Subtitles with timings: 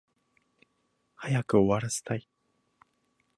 [1.15, 2.27] 早く終わらせたい